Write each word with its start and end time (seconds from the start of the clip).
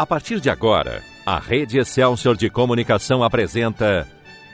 A 0.00 0.06
partir 0.06 0.40
de 0.40 0.48
agora, 0.48 1.02
a 1.26 1.38
Rede 1.38 1.78
Excelsior 1.78 2.34
de 2.34 2.48
Comunicação 2.48 3.22
apresenta 3.22 4.08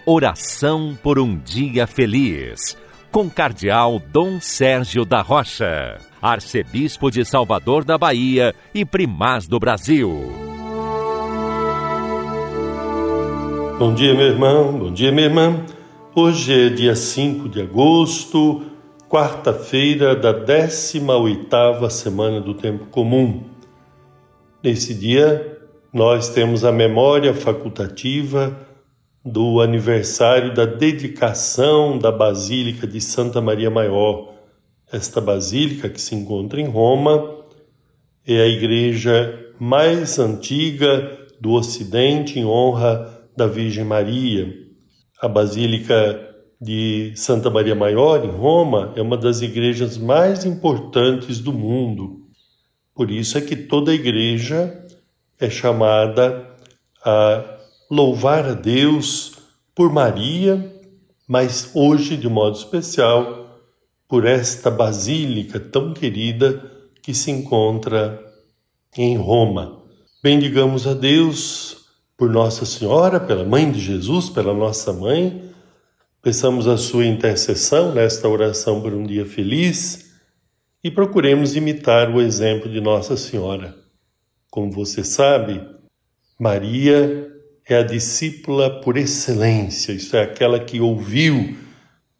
Oração 0.04 0.98
por 1.00 1.20
um 1.20 1.38
Dia 1.38 1.86
Feliz, 1.86 2.76
com 3.12 3.30
Cardeal 3.30 4.00
Dom 4.00 4.40
Sérgio 4.40 5.04
da 5.04 5.22
Rocha, 5.22 5.98
Arcebispo 6.20 7.12
de 7.12 7.24
Salvador 7.24 7.84
da 7.84 7.96
Bahia 7.96 8.56
e 8.74 8.84
Primaz 8.84 9.46
do 9.46 9.60
Brasil. 9.60 10.10
Bom 13.78 13.94
dia, 13.94 14.16
meu 14.16 14.26
irmão, 14.26 14.72
bom 14.72 14.92
dia, 14.92 15.12
minha 15.12 15.28
irmã. 15.28 15.64
Hoje 16.12 16.66
é 16.66 16.68
dia 16.70 16.96
5 16.96 17.48
de 17.48 17.60
agosto, 17.60 18.62
quarta-feira 19.08 20.16
da 20.16 20.34
18ª 20.34 21.88
semana 21.88 22.40
do 22.40 22.52
Tempo 22.52 22.86
Comum. 22.86 23.54
Nesse 24.66 24.94
dia, 24.94 25.60
nós 25.94 26.30
temos 26.30 26.64
a 26.64 26.72
memória 26.72 27.32
facultativa 27.32 28.66
do 29.24 29.60
aniversário 29.60 30.52
da 30.52 30.64
dedicação 30.64 31.96
da 31.96 32.10
Basílica 32.10 32.84
de 32.84 33.00
Santa 33.00 33.40
Maria 33.40 33.70
Maior. 33.70 34.34
Esta 34.92 35.20
basílica, 35.20 35.88
que 35.88 36.00
se 36.00 36.16
encontra 36.16 36.60
em 36.60 36.66
Roma, 36.66 37.44
é 38.26 38.40
a 38.40 38.48
igreja 38.48 39.38
mais 39.60 40.18
antiga 40.18 41.16
do 41.40 41.52
Ocidente 41.52 42.40
em 42.40 42.44
honra 42.44 43.24
da 43.36 43.46
Virgem 43.46 43.84
Maria. 43.84 44.52
A 45.22 45.28
Basílica 45.28 46.34
de 46.60 47.12
Santa 47.14 47.48
Maria 47.48 47.76
Maior, 47.76 48.24
em 48.24 48.32
Roma, 48.32 48.92
é 48.96 49.00
uma 49.00 49.16
das 49.16 49.42
igrejas 49.42 49.96
mais 49.96 50.44
importantes 50.44 51.38
do 51.38 51.52
mundo. 51.52 52.25
Por 52.96 53.10
isso 53.10 53.36
é 53.36 53.42
que 53.42 53.54
toda 53.54 53.90
a 53.90 53.94
igreja 53.94 54.82
é 55.38 55.50
chamada 55.50 56.56
a 57.04 57.44
louvar 57.90 58.46
a 58.46 58.54
Deus 58.54 59.34
por 59.74 59.92
Maria, 59.92 60.74
mas 61.28 61.72
hoje, 61.74 62.16
de 62.16 62.26
modo 62.26 62.56
especial, 62.56 63.60
por 64.08 64.24
esta 64.24 64.70
basílica 64.70 65.60
tão 65.60 65.92
querida 65.92 66.72
que 67.02 67.12
se 67.12 67.30
encontra 67.30 68.18
em 68.96 69.14
Roma. 69.18 69.82
Bendigamos 70.22 70.86
a 70.86 70.94
Deus 70.94 71.84
por 72.16 72.30
Nossa 72.30 72.64
Senhora, 72.64 73.20
pela 73.20 73.44
Mãe 73.44 73.70
de 73.70 73.78
Jesus, 73.78 74.30
pela 74.30 74.54
nossa 74.54 74.90
mãe. 74.90 75.50
Peçamos 76.22 76.66
a 76.66 76.78
sua 76.78 77.04
intercessão 77.04 77.92
nesta 77.92 78.26
oração 78.26 78.80
por 78.80 78.94
um 78.94 79.04
dia 79.04 79.26
feliz 79.26 80.05
e 80.86 80.90
procuremos 80.92 81.56
imitar 81.56 82.08
o 82.14 82.20
exemplo 82.20 82.70
de 82.70 82.80
Nossa 82.80 83.16
Senhora. 83.16 83.74
Como 84.48 84.70
você 84.70 85.02
sabe, 85.02 85.60
Maria 86.38 87.28
é 87.68 87.78
a 87.78 87.82
discípula 87.82 88.80
por 88.80 88.96
excelência, 88.96 89.90
isso 89.90 90.16
é 90.16 90.22
aquela 90.22 90.60
que 90.60 90.80
ouviu 90.80 91.56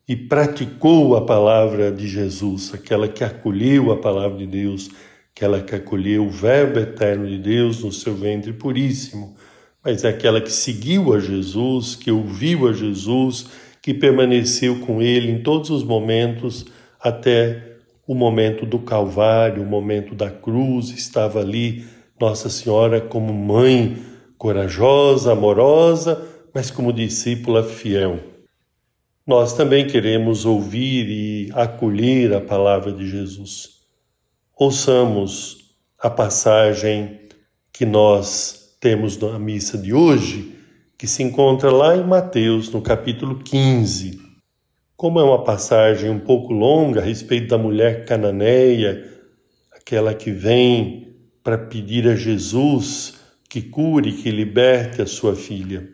e 0.09 0.17
praticou 0.17 1.14
a 1.14 1.25
palavra 1.25 1.92
de 1.92 2.09
Jesus, 2.09 2.75
aquela 2.75 3.06
que 3.06 3.22
acolheu 3.22 3.92
a 3.92 3.98
palavra 3.98 4.39
de 4.39 4.48
Deus, 4.48 4.91
aquela 5.33 5.61
que 5.62 5.77
acolheu 5.77 6.27
o 6.27 6.31
Verbo 6.31 6.81
eterno 6.81 7.25
de 7.25 7.39
Deus 7.39 7.84
no 7.84 7.92
seu 7.92 8.17
ventre 8.17 8.53
puríssimo, 8.53 9.37
mas 9.84 10.03
é 10.03 10.09
aquela 10.09 10.41
que 10.41 10.50
seguiu 10.50 11.14
a 11.14 11.20
Jesus, 11.20 11.94
que 11.94 12.11
ouviu 12.11 12.67
a 12.67 12.72
Jesus, 12.72 13.47
que 13.81 13.94
permaneceu 13.94 14.81
com 14.81 15.00
ele 15.00 15.31
em 15.31 15.41
todos 15.41 15.70
os 15.70 15.84
momentos 15.84 16.67
até 17.00 17.75
o 18.06 18.14
momento 18.14 18.64
do 18.64 18.78
Calvário, 18.78 19.62
o 19.62 19.66
momento 19.66 20.14
da 20.14 20.30
cruz, 20.30 20.90
estava 20.90 21.40
ali 21.40 21.84
Nossa 22.20 22.48
Senhora 22.48 23.00
como 23.00 23.32
mãe 23.32 23.96
corajosa, 24.38 25.32
amorosa, 25.32 26.22
mas 26.54 26.70
como 26.70 26.92
discípula 26.92 27.64
fiel. 27.64 28.20
Nós 29.26 29.54
também 29.54 29.86
queremos 29.86 30.47
ouvir 30.47 31.08
e 31.08 31.50
acolher 31.53 32.32
a 32.32 32.41
palavra 32.41 32.92
de 32.92 33.08
Jesus. 33.08 33.81
Ouçamos 34.56 35.75
a 35.98 36.08
passagem 36.08 37.20
que 37.72 37.84
nós 37.84 38.76
temos 38.81 39.19
na 39.19 39.38
missa 39.38 39.76
de 39.76 39.92
hoje, 39.92 40.54
que 40.97 41.08
se 41.08 41.22
encontra 41.22 41.72
lá 41.72 41.97
em 41.97 42.04
Mateus, 42.04 42.70
no 42.70 42.81
capítulo 42.81 43.41
15 43.41 44.25
como 44.96 45.20
é 45.20 45.22
uma 45.22 45.44
passagem 45.44 46.08
um 46.08 46.18
pouco 46.18 46.54
longa 46.54 47.00
a 47.00 47.04
respeito 47.04 47.48
da 47.48 47.58
mulher 47.58 48.06
cananeia, 48.06 49.04
aquela 49.70 50.14
que 50.14 50.30
vem 50.30 51.14
para 51.44 51.58
pedir 51.58 52.08
a 52.08 52.16
Jesus 52.16 53.14
que 53.48 53.60
cure, 53.60 54.12
que 54.12 54.30
liberte 54.30 55.02
a 55.02 55.06
sua 55.06 55.36
filha, 55.36 55.86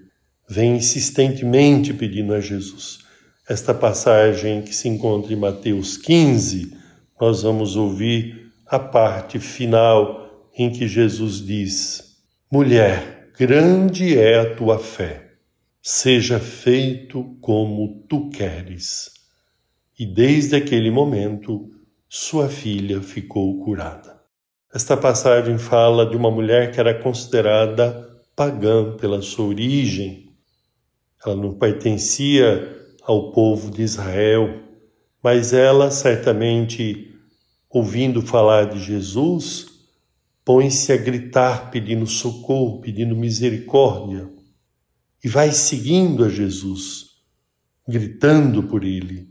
vem 0.48 0.76
insistentemente 0.76 1.92
pedindo 1.92 2.32
a 2.32 2.40
Jesus. 2.40 3.00
Esta 3.48 3.74
passagem 3.74 4.62
que 4.62 4.74
se 4.74 4.88
encontra 4.88 5.32
em 5.32 5.36
Mateus 5.36 5.96
15, 5.96 6.76
nós 7.20 7.42
vamos 7.42 7.74
ouvir 7.74 8.52
a 8.66 8.78
parte 8.78 9.40
final 9.40 10.48
em 10.56 10.70
que 10.70 10.86
Jesus 10.86 11.44
diz: 11.44 12.18
Mulher, 12.50 13.30
grande 13.36 14.16
é 14.16 14.38
a 14.38 14.54
tua 14.54 14.78
fé 14.78 15.21
seja 15.84 16.38
feito 16.38 17.36
como 17.40 18.04
tu 18.08 18.30
queres. 18.30 19.10
E 19.98 20.06
desde 20.06 20.54
aquele 20.54 20.92
momento, 20.92 21.68
sua 22.08 22.48
filha 22.48 23.00
ficou 23.00 23.64
curada. 23.64 24.22
Esta 24.72 24.96
passagem 24.96 25.58
fala 25.58 26.08
de 26.08 26.16
uma 26.16 26.30
mulher 26.30 26.70
que 26.70 26.78
era 26.78 26.94
considerada 26.94 28.08
pagã 28.36 28.96
pela 28.96 29.20
sua 29.20 29.46
origem. 29.46 30.32
Ela 31.26 31.34
não 31.34 31.52
pertencia 31.52 32.80
ao 33.02 33.32
povo 33.32 33.68
de 33.68 33.82
Israel, 33.82 34.62
mas 35.20 35.52
ela 35.52 35.90
certamente, 35.90 37.12
ouvindo 37.68 38.22
falar 38.22 38.66
de 38.66 38.78
Jesus, 38.78 39.66
põe-se 40.44 40.92
a 40.92 40.96
gritar 40.96 41.72
pedindo 41.72 42.06
socorro, 42.06 42.80
pedindo 42.80 43.16
misericórdia 43.16 44.30
e 45.22 45.28
vai 45.28 45.52
seguindo 45.52 46.24
a 46.24 46.28
Jesus, 46.28 47.10
gritando 47.86 48.62
por 48.64 48.84
ele: 48.84 49.28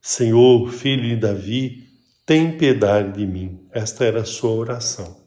Senhor, 0.00 0.70
filho 0.72 1.08
de 1.08 1.16
Davi, 1.16 1.88
tem 2.26 2.56
piedade 2.56 3.18
de 3.18 3.26
mim. 3.26 3.66
Esta 3.70 4.04
era 4.04 4.22
a 4.22 4.24
sua 4.24 4.50
oração. 4.50 5.22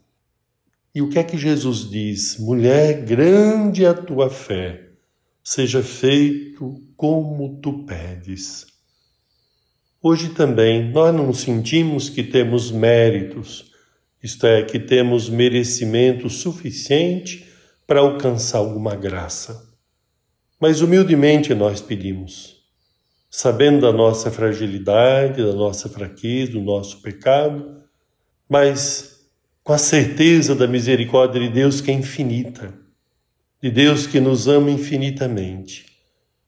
E 0.94 1.02
o 1.02 1.10
que 1.10 1.20
é 1.20 1.24
que 1.24 1.38
Jesus 1.38 1.90
diz? 1.90 2.38
Mulher, 2.40 3.04
grande 3.04 3.84
é 3.84 3.90
a 3.90 3.94
tua 3.94 4.30
fé, 4.30 4.92
seja 5.44 5.84
feito 5.84 6.82
como 6.96 7.60
tu 7.62 7.86
pedes. 7.86 8.66
Hoje 10.02 10.30
também 10.30 10.92
nós 10.92 11.14
não 11.14 11.34
sentimos 11.34 12.10
que 12.10 12.24
temos 12.24 12.72
méritos, 12.72 13.72
isto 14.22 14.46
é, 14.46 14.64
que 14.64 14.80
temos 14.80 15.30
merecimento 15.30 16.30
suficiente 16.30 17.46
para 17.86 18.00
alcançar 18.00 18.60
alguma 18.60 18.96
graça. 18.96 19.75
Mas 20.68 20.82
humildemente 20.82 21.54
nós 21.54 21.80
pedimos, 21.80 22.56
sabendo 23.30 23.82
da 23.82 23.94
nossa 23.94 24.32
fragilidade, 24.32 25.44
da 25.44 25.54
nossa 25.54 25.88
fraqueza, 25.88 26.54
do 26.54 26.60
nosso 26.60 27.04
pecado, 27.04 27.84
mas 28.50 29.30
com 29.64 29.74
a 29.74 29.78
certeza 29.78 30.56
da 30.56 30.66
misericórdia 30.66 31.40
de 31.40 31.50
Deus 31.50 31.82
que 31.82 31.92
é 31.92 31.94
infinita, 31.94 32.74
de 33.62 33.70
Deus 33.70 34.08
que 34.08 34.20
nos 34.20 34.48
ama 34.48 34.72
infinitamente. 34.72 35.86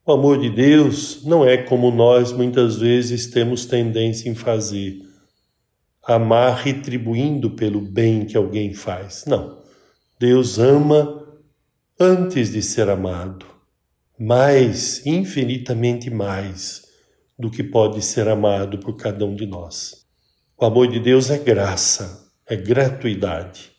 O 0.04 0.10
amor 0.10 0.40
de 0.40 0.50
Deus 0.50 1.24
não 1.24 1.46
é 1.46 1.56
como 1.56 1.88
nós 1.92 2.32
muitas 2.32 2.74
vezes 2.74 3.28
temos 3.28 3.66
tendência 3.66 4.28
em 4.28 4.34
fazer, 4.34 4.98
amar 6.02 6.56
retribuindo 6.56 7.50
pelo 7.50 7.80
bem 7.80 8.24
que 8.24 8.36
alguém 8.36 8.74
faz. 8.74 9.26
Não. 9.28 9.62
Deus 10.18 10.58
ama 10.58 11.24
antes 12.00 12.50
de 12.50 12.60
ser 12.60 12.88
amado 12.88 13.57
mais, 14.18 15.06
infinitamente 15.06 16.10
mais, 16.10 16.82
do 17.38 17.48
que 17.48 17.62
pode 17.62 18.02
ser 18.02 18.26
amado 18.28 18.78
por 18.78 18.96
cada 18.96 19.24
um 19.24 19.34
de 19.34 19.46
nós. 19.46 20.04
O 20.60 20.64
amor 20.64 20.88
de 20.88 20.98
Deus 20.98 21.30
é 21.30 21.38
graça, 21.38 22.28
é 22.44 22.56
gratuidade. 22.56 23.70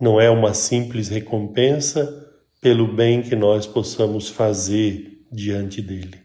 Não 0.00 0.20
é 0.20 0.28
uma 0.28 0.52
simples 0.52 1.08
recompensa 1.08 2.26
pelo 2.60 2.92
bem 2.92 3.22
que 3.22 3.36
nós 3.36 3.66
possamos 3.66 4.28
fazer 4.28 5.24
diante 5.30 5.80
dele. 5.80 6.22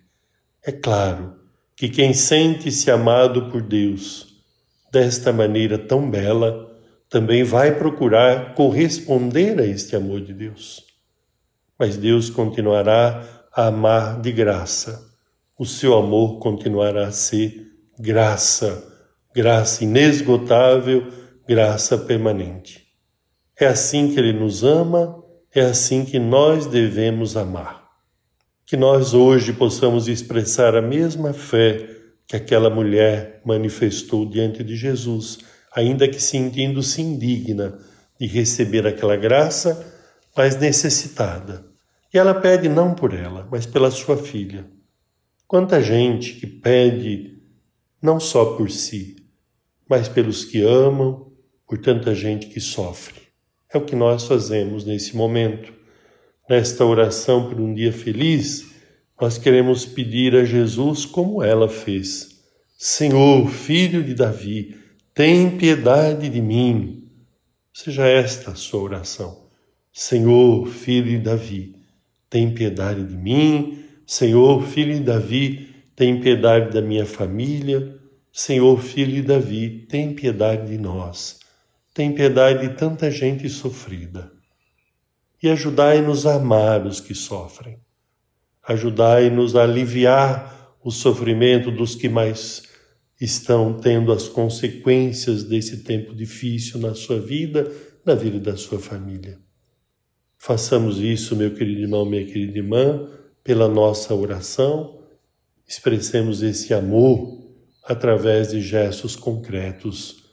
É 0.66 0.72
claro 0.72 1.36
que 1.76 1.90
quem 1.90 2.12
sente-se 2.12 2.90
amado 2.90 3.52
por 3.52 3.62
Deus 3.62 4.34
desta 4.92 5.32
maneira 5.32 5.78
tão 5.78 6.10
bela 6.10 6.72
também 7.08 7.44
vai 7.44 7.78
procurar 7.78 8.56
corresponder 8.56 9.60
a 9.60 9.66
este 9.66 9.96
amor 9.96 10.22
de 10.22 10.34
Deus. 10.34 10.84
Mas 11.78 11.98
Deus 11.98 12.32
continuará 12.32 13.43
a 13.56 13.68
amar 13.68 14.20
de 14.20 14.32
graça. 14.32 15.12
O 15.58 15.66
seu 15.66 15.96
amor 15.96 16.40
continuará 16.40 17.08
a 17.08 17.12
ser 17.12 17.68
graça, 18.00 18.84
graça 19.34 19.84
inesgotável, 19.84 21.08
graça 21.48 21.98
permanente. 21.98 22.84
É 23.60 23.68
assim 23.68 24.12
que 24.12 24.20
Ele 24.20 24.34
nos 24.34 24.64
ama, 24.64 25.24
é 25.54 25.62
assim 25.62 26.04
que 26.04 26.18
nós 26.18 26.66
devemos 26.66 27.38
amar. 27.38 27.84
Que 28.66 28.76
nós 28.76 29.14
hoje 29.14 29.54
possamos 29.54 30.08
expressar 30.08 30.76
a 30.76 30.82
mesma 30.82 31.34
fé 31.34 31.88
que 32.28 32.36
aquela 32.36 32.70
mulher 32.70 33.42
manifestou 33.46 34.28
diante 34.28 34.64
de 34.64 34.76
Jesus, 34.76 35.40
ainda 35.76 36.08
que 36.08 36.20
sentindo-se 36.20 37.02
indigna 37.02 37.78
de 38.20 38.26
receber 38.26 38.88
aquela 38.88 39.16
graça, 39.16 39.94
mas 40.36 40.58
necessitada. 40.58 41.73
E 42.13 42.18
ela 42.18 42.36
pede 42.36 42.69
não 42.69 42.94
por 42.94 43.13
ela, 43.13 43.48
mas 43.50 43.65
pela 43.65 43.89
sua 43.89 44.15
filha. 44.15 44.65
Quanta 45.48 45.81
gente 45.81 46.33
que 46.33 46.45
pede 46.45 47.42
não 48.01 48.19
só 48.19 48.56
por 48.56 48.69
si, 48.69 49.15
mas 49.89 50.07
pelos 50.07 50.45
que 50.45 50.62
amam, 50.62 51.31
por 51.68 51.77
tanta 51.80 52.13
gente 52.13 52.48
que 52.48 52.60
sofre. 52.60 53.21
É 53.74 53.77
o 53.77 53.86
que 53.86 53.95
nós 53.95 54.25
fazemos 54.25 54.86
nesse 54.86 55.15
momento. 55.15 55.74
Nesta 56.48 56.86
oração 56.86 57.50
por 57.50 57.60
um 57.60 57.74
dia 57.74 57.92
feliz, 57.92 58.71
nós 59.19 59.38
queremos 59.38 59.86
pedir 59.86 60.36
a 60.36 60.44
Jesus 60.44 61.06
como 61.06 61.42
ela 61.42 61.68
fez. 61.68 62.44
Senhor, 62.77 63.50
filho 63.50 64.04
de 64.04 64.13
Davi, 64.13 64.75
tem 65.13 65.57
piedade 65.57 66.30
de 66.30 66.42
mim. 66.42 67.09
Seja 67.74 68.06
esta 68.06 68.51
a 68.51 68.56
sua 68.56 68.81
oração. 68.81 69.48
Senhor, 69.92 70.68
filho 70.68 71.09
de 71.12 71.19
Davi, 71.19 71.82
tem 72.33 72.51
piedade 72.51 73.03
de 73.03 73.15
mim. 73.15 73.83
Senhor, 74.07 74.63
filho 74.63 74.95
de 74.95 75.01
Davi, 75.01 75.69
tem 75.95 76.19
piedade 76.19 76.74
da 76.74 76.81
minha 76.81 77.06
família. 77.06 77.95
Senhor, 78.31 78.81
filho 78.81 79.13
de 79.13 79.21
Davi, 79.21 79.85
tem 79.88 80.15
piedade 80.15 80.68
de 80.68 80.80
nós. 80.80 81.38
Tem 81.94 82.12
piedade 82.12 82.68
de 82.68 82.74
tanta 82.74 83.12
gente 83.12 83.47
sofrida. 83.47 84.31
E 85.44 85.47
ajudai-nos 85.47 86.25
a 86.25 86.33
amar 86.33 86.88
os 86.88 87.00
que 87.00 87.13
sofrem. 87.13 87.77
Ajudai-nos 88.68 89.56
a 89.56 89.62
aliviar 89.62 90.75
o 90.83 90.89
sofrimento 90.89 91.69
dos 91.69 91.94
que 91.94 92.09
mais 92.09 92.63
estão 93.21 93.80
tendo 93.80 94.12
as 94.12 94.27
consequências 94.27 95.44
desse 95.44 95.83
tempo 95.83 96.15
difícil 96.15 96.80
na 96.80 96.95
sua 96.95 97.21
vida, 97.21 97.71
na 98.03 98.15
vida 98.15 98.39
da 98.39 98.57
sua 98.57 98.80
família. 98.80 99.43
Façamos 100.45 101.00
isso, 101.00 101.38
meu 101.38 101.54
querido 101.54 101.80
irmão, 101.80 102.04
minha 102.04 102.25
querida 102.25 102.57
irmã, 102.57 103.07
pela 103.45 103.69
nossa 103.69 104.13
oração, 104.13 105.00
expressemos 105.66 106.44
esse 106.44 106.74
amor 106.74 107.42
através 107.81 108.51
de 108.51 108.60
gestos 108.60 109.16
concretos 109.16 110.25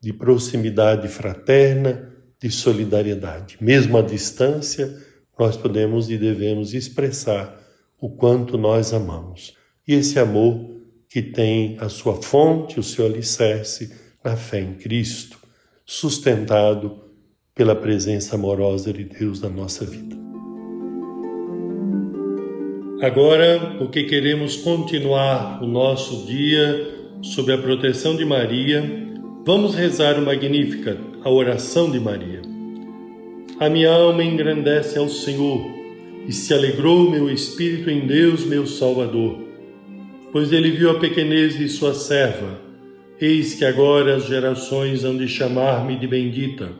de 0.00 0.12
proximidade 0.12 1.08
fraterna, 1.08 2.14
de 2.40 2.48
solidariedade. 2.48 3.56
Mesmo 3.60 3.98
à 3.98 4.02
distância, 4.02 4.96
nós 5.36 5.56
podemos 5.56 6.08
e 6.08 6.16
devemos 6.16 6.72
expressar 6.72 7.60
o 8.00 8.08
quanto 8.08 8.56
nós 8.56 8.92
amamos. 8.92 9.56
E 9.84 9.94
esse 9.94 10.16
amor 10.20 10.76
que 11.08 11.20
tem 11.20 11.76
a 11.80 11.88
sua 11.88 12.22
fonte, 12.22 12.78
o 12.78 12.84
seu 12.84 13.04
alicerce 13.04 13.92
na 14.22 14.36
fé 14.36 14.60
em 14.60 14.74
Cristo, 14.74 15.40
sustentado 15.84 17.09
pela 17.60 17.76
presença 17.76 18.36
amorosa 18.36 18.90
de 18.90 19.04
Deus 19.04 19.42
na 19.42 19.50
nossa 19.50 19.84
vida. 19.84 20.16
Agora, 23.02 23.74
porque 23.76 24.04
queremos 24.04 24.56
continuar 24.56 25.62
o 25.62 25.66
nosso 25.66 26.24
dia 26.24 26.88
sob 27.20 27.52
a 27.52 27.58
proteção 27.58 28.16
de 28.16 28.24
Maria, 28.24 28.82
vamos 29.44 29.74
rezar 29.74 30.18
o 30.18 30.24
Magnífica, 30.24 30.96
a 31.22 31.28
oração 31.28 31.90
de 31.90 32.00
Maria. 32.00 32.40
A 33.58 33.68
minha 33.68 33.92
alma 33.92 34.24
engrandece 34.24 34.98
ao 34.98 35.10
Senhor 35.10 35.60
e 36.26 36.32
se 36.32 36.54
alegrou 36.54 37.10
meu 37.10 37.28
espírito 37.28 37.90
em 37.90 38.06
Deus, 38.06 38.42
meu 38.42 38.66
Salvador, 38.66 39.38
pois 40.32 40.50
ele 40.50 40.70
viu 40.70 40.92
a 40.92 40.98
pequenez 40.98 41.58
de 41.58 41.68
sua 41.68 41.92
serva. 41.92 42.58
Eis 43.20 43.52
que 43.52 43.66
agora 43.66 44.16
as 44.16 44.24
gerações 44.24 45.04
hão 45.04 45.14
de 45.14 45.28
chamar-me 45.28 45.98
de 45.98 46.06
bendita. 46.06 46.79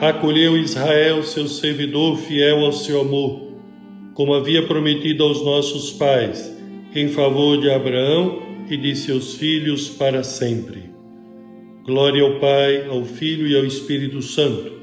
Acolheu 0.00 0.56
Israel, 0.56 1.22
seu 1.22 1.46
servidor 1.46 2.16
fiel 2.18 2.64
ao 2.64 2.72
seu 2.72 3.00
amor, 3.00 3.52
como 4.14 4.34
havia 4.34 4.66
prometido 4.66 5.24
aos 5.24 5.44
nossos 5.44 5.92
pais, 5.92 6.56
em 6.94 7.08
favor 7.08 7.60
de 7.60 7.70
Abraão 7.70 8.42
e 8.68 8.76
de 8.76 8.96
seus 8.96 9.34
filhos 9.34 9.88
para 9.88 10.22
sempre. 10.22 10.90
Glória 11.84 12.22
ao 12.22 12.40
Pai, 12.40 12.86
ao 12.88 13.04
Filho 13.04 13.46
e 13.46 13.56
ao 13.56 13.64
Espírito 13.64 14.22
Santo 14.22 14.80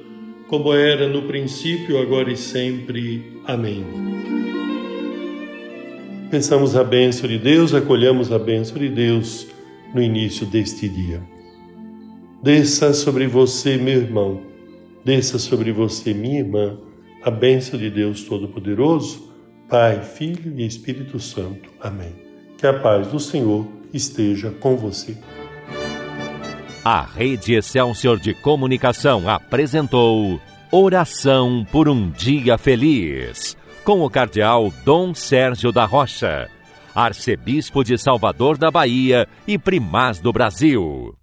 como 0.48 0.74
era 0.74 1.08
no 1.08 1.24
princípio, 1.24 2.00
agora 2.00 2.32
e 2.32 2.38
sempre. 2.38 3.22
Amém. 3.46 3.86
Pensamos 6.32 6.76
a 6.76 6.84
bênção 6.84 7.28
de 7.30 7.38
Deus, 7.38 7.74
acolhamos 7.74 8.32
a 8.32 8.40
bênção 8.40 8.78
de 8.78 8.90
Deus 8.90 9.48
no 9.94 10.02
início 10.02 10.46
deste 10.46 10.88
dia. 10.88 11.22
Desça 12.42 12.94
sobre 12.94 13.28
você, 13.28 13.78
meu 13.78 14.00
irmão, 14.00 14.42
desça 15.08 15.40
sobre 15.40 15.72
você, 15.72 16.14
minha 16.14 16.40
irmã, 16.40 16.78
a 17.24 17.32
bênção 17.32 17.80
de 17.80 17.90
Deus 17.90 18.24
Todo-Poderoso, 18.24 19.34
Pai, 19.70 20.04
Filho 20.04 20.60
e 20.60 20.68
Espírito 20.68 21.18
Santo. 21.18 21.70
Amém. 21.80 22.14
Que 22.58 22.68
a 22.68 22.78
paz 22.78 23.08
do 23.08 23.18
Senhor 23.18 23.66
esteja 23.94 24.52
com 24.52 24.76
você. 24.76 25.18
A 26.84 27.04
Rede 27.04 27.54
Excelsior 27.54 28.20
de 28.20 28.34
Comunicação 28.34 29.30
apresentou 29.30 30.42
Oração 30.70 31.66
por 31.72 31.88
um 31.88 32.10
Dia 32.10 32.58
Feliz, 32.58 33.56
com 33.86 34.02
o 34.02 34.10
Cardeal 34.10 34.74
Dom 34.84 35.14
Sérgio 35.14 35.72
da 35.72 35.86
Rocha, 35.86 36.50
Arcebispo 36.94 37.82
de 37.82 37.98
Salvador 37.98 38.58
da 38.58 38.70
Bahia 38.70 39.26
e 39.48 39.58
Primaz 39.58 40.20
do 40.20 40.34
Brasil. 40.34 41.16